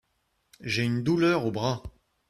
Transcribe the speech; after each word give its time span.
J'ai 0.61 0.81
une 0.81 1.03
douleur 1.03 1.45
au 1.45 1.51
bras. 1.51 1.83